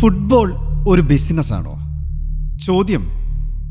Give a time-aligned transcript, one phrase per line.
[0.00, 0.54] Football
[0.88, 1.74] ഒരു ബിസിനസ്സാണോ?
[2.58, 3.10] ചോദ്യം.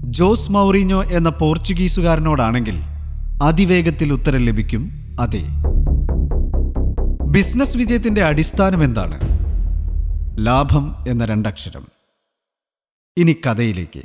[0.03, 2.79] Jose Mourinho എന്ന പോർച്ചുഗീസുകാരനോടാണെങ്കിൽ
[3.43, 5.43] അതിവേഗത്തിൽ ഉത്തരം ലഭിക്കും അതെ.
[7.25, 9.19] ബിസിനസ് വിജയത്തിന്റെ അടിസ്ഥാനം എന്താണ്?
[10.39, 11.81] ലാഭം എന്ന രണ്ടക്ഷരം.
[13.17, 14.01] ഇനി കഥയിലേക്ക്.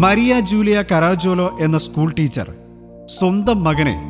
[0.00, 2.50] മരിയ ജൂലിയ കരാജോലോ എന്ന സ്കൂൾ ടീച്ചർ
[3.06, 4.02] സ്വന്തം മകനെ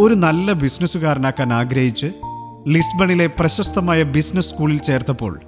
[0.00, 2.06] ഒരു നല്ല ബിസിനസ്സുകാരനാക്കാൻ ആഗ്രഹിച്ച്
[2.68, 5.40] ലിസ്ബണിലെ പ്രശസ്തമായ ബിസിനസ് സ്കൂളിൽ ചേർത്തപ്പോൾ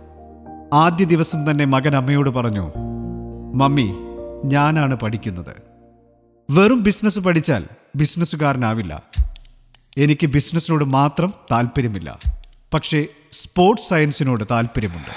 [0.73, 2.73] ആദ്യ ദിവസം തന്നെ മകൻ അമ്മയോട് പറഞ്ഞു
[3.55, 3.95] മമ്മി
[4.45, 5.63] ഞാനാണ് പഠിക്കുന്നത്.
[6.51, 7.65] വെറും ബിസിനസ് പഠിച്ചാൽ
[7.97, 9.03] ബിസിനസ്സുകാരനാവില്ല.
[9.99, 12.19] എനിക്ക് ബിസിനസ്സിനോട് മാത്രം താല്പര്യമില്ല.
[12.75, 15.11] പക്ഷേ സ്പോർട്സ് സയൻസിനോട് താല്പര്യമുണ്ട്.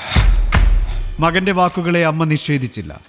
[1.22, 3.02] മകന്റെ വാക്കുകളെ അമ്മ നിഷേധിച്ചില്ല.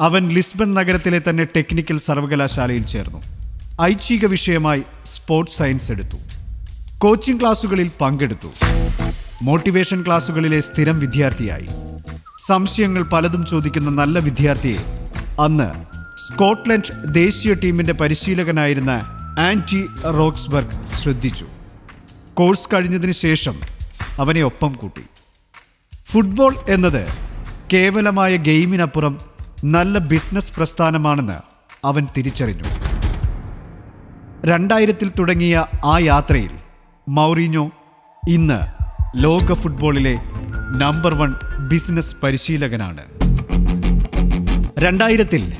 [0.00, 3.22] അവൻ ലിസ്ബൺ നഗരത്തിലെ തന്നെ ടെക്നിക്കൽ സർവകലാശാലയിൽ ചേർന്നു.
[3.82, 6.16] ഐച്ഛിക വിഷയമായി സ്പോർട്സ് സയൻസ് എടുത്തു.
[6.98, 8.48] കോച്ചിംഗ് ക്ലാസുകളിൽ പങ്കെടുത്തു.
[9.46, 11.68] മോട്ടിവേഷൻ ക്ലാസ്സുകളിലെ സ്ഥിരം വിദ്യാർത്ഥിയായി.
[12.38, 14.78] സംശയങ്ങൾ പലതും ചോദിക്കുന്ന നല്ല വിദ്യാർത്ഥിയെ
[15.40, 15.68] അന്ന്
[16.16, 18.90] സ്കോട്ട്ലൻഡ് ദേശീയ ടീമിന്റെ പരിശീലകനായിരുന്ന
[19.38, 19.86] ആന്റി
[20.18, 21.46] റോക്സ്ബർഗ് ശ്രദ്ധിച്ചു.
[22.34, 23.54] കോഴ്സ് കഴിഞ്ഞതിന് ശേഷം
[24.18, 25.04] അവനെ ഒപ്പം കൂട്ടി.
[26.04, 27.06] ഫുട്ബോൾ എന്നത്
[27.72, 29.18] കേവലമായ ഗെയിമിനപ്പുറം
[29.64, 31.38] നല്ല ബിസിനസ് പ്രസ്ഥാനമാണെന്ന്
[31.84, 32.68] അവൻ തിരിച്ചറിഞ്ഞു.
[34.46, 36.50] രണ്ടായിരത്തിൽ തുടങ്ങിയ ആ യാത്രയിൽ
[37.08, 37.70] മൗറീനോ
[38.28, 38.83] ഇന്ന്
[39.16, 40.12] ലോക ഫുട്ബോളിലെ
[40.78, 41.34] നമ്പർ വൺ
[41.68, 43.02] ബിസിനസ് പരിശീലകനാണ്.
[44.78, 45.52] രണ്ടായിരത്തിൽ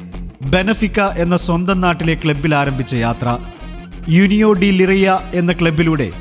[0.43, 3.39] ബെനഫിക്ക എന്ന സ്വന്തം നാട്ടിലെ ക്ലബിൽ ആരംഭിച്ച യാത്ര
[4.09, 6.13] യുനിയോ ഡി ലിറിയ എന്ന ക്ലബിലൂടെ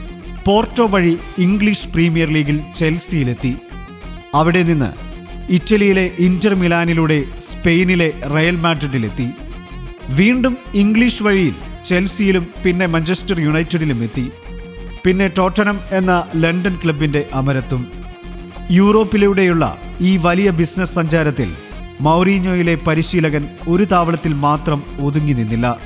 [0.45, 3.56] പോർട്ടോ വഴി ഇംഗ്ലീഷ് പ്രീമിയർ ലീഗിൽ ചെൽസിയിലെത്തി.
[4.36, 4.92] അവിടെ നിന്ന്
[5.50, 9.28] ഇറ്റലിയിലെ ഇന്റർ മിലാനിലൂടെ സ്പെയിനിലെ റയൽ മാഡ്രിഡിലെത്തി.
[10.09, 14.31] വീണ്ടും ഇംഗ്ലീഷ് വഴിയിൽ ചെൽസിയിലും പിന്നെ മഞ്ചസ്റ്റർ യുണൈറ്റഡിലും എത്തി.
[15.06, 17.92] പിന്നെ ടോട്ടനം എന്ന ലണ്ടൻ ക്ലബിന്റെ അമരത്തും.
[18.72, 21.56] യൂറോപ്പിലൂടെയുള്ള ഈ വലിയ ബിസിനസ് സഞ്ചാരത്തിൽ
[22.02, 25.78] മൗറീഞ്ഞോയിലെ പരിശീലകൻ ഒരു താവളത്തിൽ മാത്രം ഒതുങ്ങി നിന്നില്ല.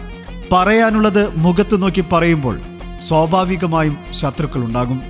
[0.51, 2.59] പറയാനുള്ളത് മുഖത്ത് നോക്കി പറയുമ്പോൾ
[3.00, 5.01] സ്വാഭാവികമായും ശത്രുക്കളുണ്ടാകും.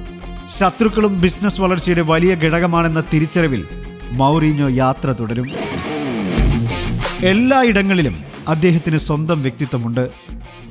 [0.48, 3.68] ശത്രുക്കളും ബിസിനസ് വളർച്ചയുടെ വലിയ ഘടകമാണെന്ന തിരിച്ചറിവിൽ
[4.12, 5.50] മൗറീഞ്ഞോ യാത്ര തുടരും.
[7.26, 10.10] എല്ലായിടങ്ങളിലും അദ്ദേഹത്തിന് സ്വന്തം വ്യക്തിത്വമുണ്ട്.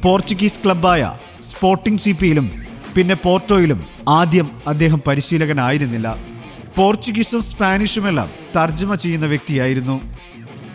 [0.05, 2.66] പോർച്ചുഗീസ് ക്ലബായ സ്പോർട്ടിംഗ് സിപിയിലും
[2.97, 6.17] പിന്നെ പോർട്ടോയിലും ആദ്യം അദ്ദേഹം പരിശീലകനായിരുന്നില്ല.
[6.77, 10.01] പോർച്ചുഗീസും സ്പാനിഷുമെല്ലാം തർജമ ചെയ്യുന്ന വ്യക്തിയായിരുന്നു.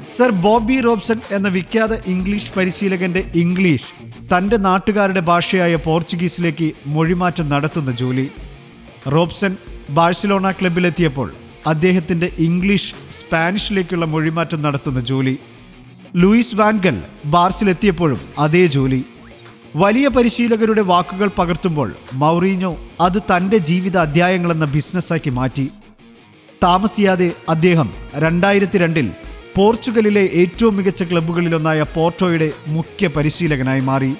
[0.07, 3.93] സർ ബോബി റോബ്സൺ എന്ന വിഖ്യാത ഇംഗ്ലീഷ് പരിശീലകന്റെ ഇംഗ്ലീഷ്
[4.33, 8.31] തന്റെ നാട്ടുകാരുടെ ഭാഷയായ പോർച്ചുഗീസിലേക്ക് മൊഴിമാറ്റം നടത്തുന്ന ജോലി.
[9.07, 9.57] റോബ്സൺ
[9.89, 11.33] ബാഴ്സലോണ ക്ലബിലെത്തിയപ്പോൾ
[11.67, 15.37] അദ്ദേഹത്തിന്റെ ഇംഗ്ലീഷ് സ്പാനിഷിലേക്കുള്ള മൊഴിമാറ്റം നടത്തുന്ന ജോലി.
[16.15, 19.05] ലൂയിസ് വാൻഗൽ ബാർസിലെത്തിയപ്പോഴും അതേ ജോലി.
[19.75, 25.69] വലിയ പരിശീലകരുടെ വാക്കുകൾ പകർത്തുമ്പോൾ മൗറീഞ്ഞോ അത് തന്റെ ജീവിത അധ്യായങ്ങളെന്ന ബിസിനസ്സാക്കി മാറ്റി.
[26.63, 29.11] താമസിയാതെ അദ്ദേഹം രണ്ടായിരത്തി രണ്ടിൽ
[29.55, 34.13] പോർച്ചുഗലിലെ ഏറ്റവും മികച്ച ക്ലബ്ബുകളിലൊന്നായ പോർട്ടോയുടെ മുഖ്യ പരിശീലകനായി മാറി.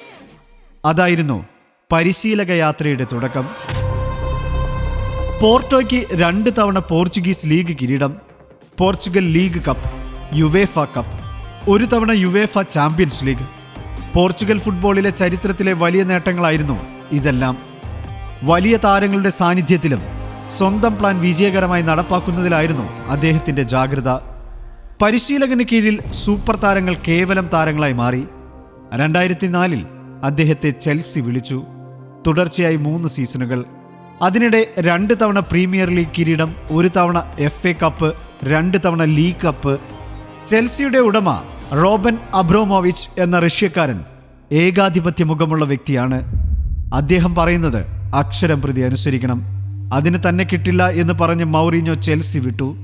[0.84, 1.44] അതായിരുന്നു
[1.92, 3.46] പരിശീലക യാത്രയുടെ തുടക്കം.
[5.40, 8.16] പോർട്ടോയ്ക്ക് രണ്ട് തവണ പോർച്ചുഗീസ് ലീഗ് കിരീടം
[8.78, 9.90] Portugal league cup
[10.38, 11.16] UEFA cup
[11.70, 13.61] ഒരു തവണ യുവേഫ ചാമ്പ്യൻസ് ലീഗ്
[14.14, 16.80] പോർച്ചുഗൽ ഫുട്ബോളിലെ ചരിത്രത്തിലെ വലിയ നേട്ടങ്ങളായിരുന്നു
[17.12, 17.58] ഇതെല്ലാം.
[18.42, 20.02] വലിയ താരങ്ങളുടെ സാന്നിധ്യത്തിലും
[20.50, 24.08] സ്വന്തം പ്ലാൻ വിജയകരമായി നടപ്പാക്കുന്നതിലായിരുന്നു അദ്ദേഹത്തിന്റെ ജാഗ്രത.
[25.02, 28.24] പരിശീലകന് കീഴിൽ സൂപ്പർ താരങ്ങൾ കേവലം താരങ്ങളായി മാറി.
[28.94, 29.86] രണ്ടായിരത്തി നാലിൽ
[30.24, 31.62] അദ്ദേഹത്തെ ചെൽസി വിളിച്ചു.
[32.26, 33.64] തുടർച്ചയായി മൂന്ന് സീസണുകൾ.
[34.22, 38.14] അതിനിടെ രണ്ട് തവണ പ്രീമിയർ ലീഗ് കിരീടം ഒരു തവണ എഫ് എ കപ്പ്
[38.44, 39.80] രണ്ട് തവണ ലീഗ് കപ്പ്.
[40.46, 41.42] ചെൽസിയുടെ ഉടമ
[41.74, 44.00] റോബൻ അബ്രോമോവിച്ച് എന്ന റഷ്യക്കാരൻ
[44.52, 46.18] ഏകാധിപത്യ മുഖമുള്ള വ്യക്തിയാണ്.
[46.94, 49.42] അദ്ദേഹം പറയുന്നത് അക്ഷരം പ്രതി അനുസരിക്കണം.
[49.94, 52.76] അതിന് തന്നെ കിട്ടില്ല എന്ന് പറഞ്ഞ് മൗറിഞ്ഞോ ചെൽസി വിട്ടു.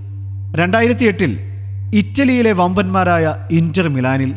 [0.54, 1.38] രണ്ടായിരത്തി എട്ടിൽ
[1.94, 4.34] ഇറ്റലിയിലെ വമ്പന്മാരായ ഇന്റർ മിലാനിൽ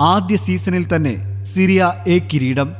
[0.00, 2.70] ആദ്യ സീസണിൽ തന്നെ സിറിയ എ കിരീടം.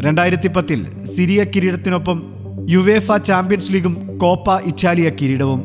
[0.00, 2.22] രണ്ടായിരത്തി പത്തിൽ സിറിയ കിരീടത്തിനൊപ്പം
[2.70, 5.64] യുവേഫ ചാമ്പ്യൻസ് ലീഗും കോപ്പ ഇറ്റാലിയ കിരീടവും.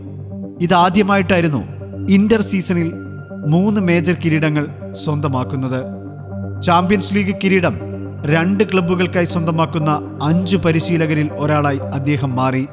[0.61, 1.63] ഇതാദ്യമായിട്ടായിരുന്നു
[2.09, 2.91] ഇന്റർ സീസണിൽ
[3.47, 5.81] മൂന്ന് മേജർ കിരീടങ്ങൾ സ്വന്തമാക്കുന്നത്.
[6.61, 7.79] ചാമ്പ്യൻസ് ലീഗ് കിരീടം
[8.25, 12.67] രണ്ട് ക്ലബ്ബുകൾക്കായി സ്വന്തമാക്കുന്ന അഞ്ചു പരിശീലകരിൽ ഒരാളായി അദ്ദേഹം മാറി.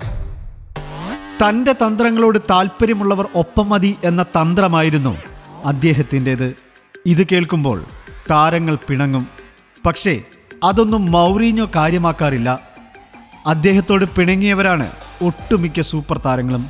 [1.43, 5.17] തന്റെ തന്ത്രങ്ങളോട് താല്പര്യമുള്ളവർ ഒപ്പം മതി എന്ന തന്ത്രമായിരുന്നു
[5.65, 6.55] അദ്ദേഹത്തിന്റെത്.
[7.07, 7.85] ഇത് കേൾക്കുമ്പോൾ
[8.31, 9.27] താരങ്ങൾ പിണങ്ങും.
[9.87, 10.21] പക്ഷേ
[10.65, 12.59] അതൊന്നും മൗറീഞ്ഞോ കാര്യമാക്കാറില്ല.
[13.47, 14.91] അദ്ദേഹത്തോട് പിണങ്ങിയവരാണ്
[15.25, 16.67] ഒട്ടുമിക്ക സൂപ്പർ താരങ്ങളും.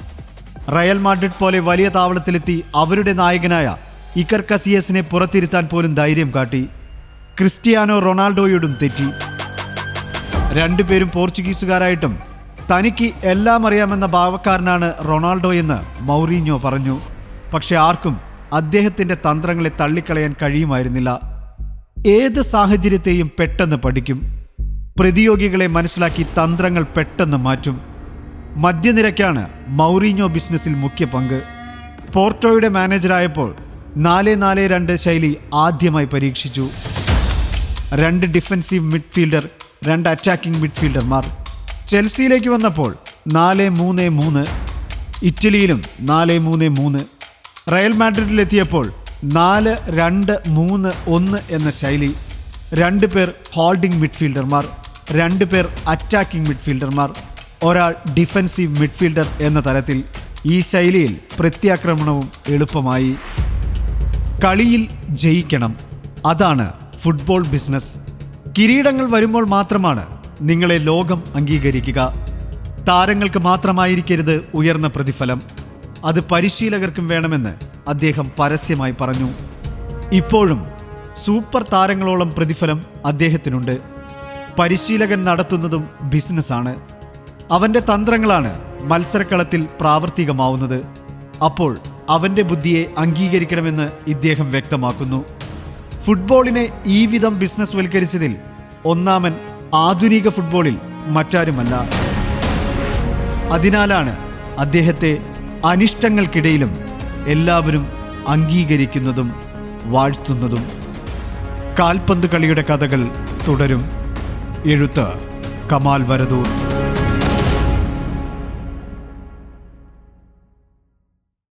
[0.69, 3.77] റയൽ മാഡ്രിഡ് പോലെ വലിയ താവളത്തിലെത്തി അവരുടെ നായകനായ
[4.17, 6.69] ഇക്കർ കസിയസിനെ പുറത്തിരുത്താൻ പോലും ധൈര്യം കാട്ടി.
[7.39, 9.09] ക്രിസ്റ്റിയാനോ റൊണാൾഡോയോടും തെറ്റി.
[10.53, 12.19] രണ്ടുപേരും പോർച്ചുഗീസുകാരായിട്ടും
[12.73, 17.01] തനിക്ക് എല്ലാം അറിയാമെന്ന ഭാവക്കാരനാണ് റൊണാൾഡോ എന്ന് മൗറീഞ്ഞോ പറഞ്ഞു.
[17.55, 18.21] പക്ഷെ ആർക്കും
[18.53, 21.21] അദ്ദേഹത്തിന്റെ തന്ത്രങ്ങളെ തള്ളിക്കളയാൻ കഴിയുമായിരുന്നില്ല.
[22.07, 24.47] ഏത് സാഹചര്യത്തെയും പെട്ടെന്ന് പഠിക്കും.
[24.99, 27.81] പ്രതിയോഗികളെ മനസ്സിലാക്കി തന്ത്രങ്ങൾ പെട്ടെന്ന് മാറ്റും.
[28.57, 31.43] മദ്യനിരക്കാണ് മൗറീഞ്ഞോ ബിസിനസ്സിൽ മുഖ്യ പങ്ക്.
[32.13, 33.55] പോർട്ടോയുടെ മാനേജറായപ്പോൾ
[33.97, 36.69] നാല് നാല് രണ്ട് ശൈലി ആദ്യമായി പരീക്ഷിച്ചു.
[37.93, 39.49] രണ്ട് ഡിഫൻസീവ് മിഡ്ഫീൽഡർ
[39.85, 41.25] രണ്ട് അറ്റാക്കിംഗ് മിഡ്ഫീൽഡർമാർ.
[41.89, 42.97] ചെൽസിയിലേക്ക് വന്നപ്പോൾ
[43.29, 44.47] നാല് മൂന്ന് മൂന്ന്
[45.23, 46.99] ഇറ്റലിയിലും നാല് മൂന്ന് മൂന്ന്
[47.73, 48.93] റയൽ മാഡ്രിഡിലെത്തിയപ്പോൾ
[49.25, 52.15] നാല് രണ്ട് മൂന്ന് ഒന്ന് എന്ന ശൈലി.
[52.75, 54.69] രണ്ട് പേർ ഹോൾഡിംഗ് മിഡ്ഫീൽഡർമാർ
[55.11, 57.11] രണ്ട് പേർ അറ്റാക്കിംഗ് മിഡ്ഫീൽഡർമാർ.
[57.63, 60.05] ഒരാൾ ഡിഫൻസീവ് മിഡ്ഫീൽഡർ എന്ന തരത്തിൽ
[60.47, 63.17] ഈ ശൈലിയിൽ പ്രത്യാക്രമണവും എളുപ്പമായി.
[64.45, 65.77] കളിയിൽ ജയിക്കണം.
[66.27, 67.97] അതാണ് ഫുട്ബോൾ ബിസിനസ്.
[68.59, 70.07] കിരീടങ്ങൾ വരുമ്പോൾ മാത്രമാണ്
[70.41, 72.13] നിങ്ങളെ ലോകം അംഗീകരിക്കുക.
[72.89, 75.43] താരങ്ങൾക്ക് മാത്രമായിരിക്കരുത് ഉയർന്ന പ്രതിഫലം.
[76.05, 77.55] അത് പരിശീലകർക്കും വേണമെന്ന്
[77.89, 79.31] അദ്ദേഹം പരസ്യമായി പറഞ്ഞു.
[80.13, 80.67] ഇപ്പോഴും
[81.17, 83.79] സൂപ്പർ താരങ്ങളോളം പ്രതിഫലം അദ്ദേഹത്തിനുണ്ട്.
[84.59, 86.77] പരിശീലകൻ നടത്തുന്നതും ബിസിനസ്സാണ്.
[87.51, 90.87] അവന്റെ തന്ത്രങ്ങളാണ് മത്സരക്കളത്തിൽ പ്രാവർത്തികമാവുന്നത്.
[91.45, 91.79] അപ്പോൾ
[92.11, 95.25] അവന്റെ ബുദ്ധിയെ അംഗീകരിക്കണമെന്ന് ഇദ്ദേഹം വ്യക്തമാക്കുന്നു.
[96.01, 98.37] ഫുട്ബോളിനെ ഈ വിധം ബിസിനസ് വൽക്കരിച്ചതിൽ
[98.85, 99.35] ഒന്നാമൻ
[99.75, 100.77] ആധുനിക ഫുട്ബോളിൽ
[101.07, 101.75] മറ്റാരുമല്ല.
[103.53, 104.17] അതിനാലാണ്
[104.59, 105.19] അദ്ദേഹത്തെ
[105.65, 106.79] അനിഷ്ടങ്ങൾക്കിടയിലും
[107.27, 107.87] എല്ലാവരും
[108.29, 109.35] അംഗീകരിക്കുന്നതും
[109.85, 110.65] വാഴ്ത്തുന്നതും.
[111.79, 113.09] കാൽപന്ത് കളിയുടെ കഥകൾ
[113.49, 113.85] തുടരും.
[114.65, 115.07] എഴുത്ത്
[115.73, 116.47] കമാൽ വരദൂർ.